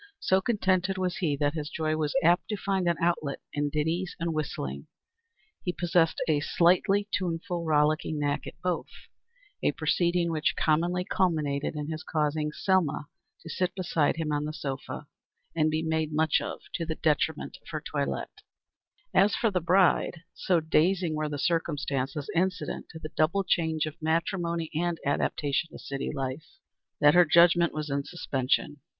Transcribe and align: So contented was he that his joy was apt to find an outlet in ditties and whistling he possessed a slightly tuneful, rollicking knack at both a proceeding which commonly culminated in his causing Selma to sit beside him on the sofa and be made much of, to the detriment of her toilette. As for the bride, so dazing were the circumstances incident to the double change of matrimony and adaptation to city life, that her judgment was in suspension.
So 0.19 0.41
contented 0.41 0.97
was 0.97 1.17
he 1.17 1.37
that 1.37 1.53
his 1.53 1.69
joy 1.69 1.95
was 1.95 2.15
apt 2.23 2.47
to 2.49 2.57
find 2.57 2.87
an 2.89 2.97
outlet 2.99 3.39
in 3.53 3.69
ditties 3.69 4.15
and 4.19 4.33
whistling 4.33 4.87
he 5.63 5.75
possessed 5.77 6.17
a 6.27 6.39
slightly 6.39 7.07
tuneful, 7.11 7.65
rollicking 7.65 8.17
knack 8.17 8.47
at 8.47 8.59
both 8.63 8.87
a 9.61 9.73
proceeding 9.73 10.31
which 10.31 10.55
commonly 10.55 11.05
culminated 11.05 11.75
in 11.75 11.91
his 11.91 12.01
causing 12.01 12.51
Selma 12.51 13.09
to 13.41 13.49
sit 13.51 13.75
beside 13.75 14.15
him 14.15 14.31
on 14.31 14.45
the 14.45 14.53
sofa 14.53 15.05
and 15.55 15.69
be 15.69 15.83
made 15.83 16.11
much 16.11 16.41
of, 16.41 16.61
to 16.73 16.83
the 16.83 16.95
detriment 16.95 17.59
of 17.61 17.67
her 17.69 17.79
toilette. 17.79 18.41
As 19.13 19.35
for 19.35 19.51
the 19.51 19.61
bride, 19.61 20.23
so 20.33 20.59
dazing 20.59 21.13
were 21.13 21.29
the 21.29 21.37
circumstances 21.37 22.27
incident 22.33 22.87
to 22.89 22.97
the 22.97 23.09
double 23.15 23.43
change 23.43 23.85
of 23.85 24.01
matrimony 24.01 24.71
and 24.73 24.99
adaptation 25.05 25.69
to 25.71 25.77
city 25.77 26.11
life, 26.11 26.47
that 26.99 27.13
her 27.13 27.23
judgment 27.23 27.71
was 27.71 27.91
in 27.91 28.03
suspension. 28.03 28.77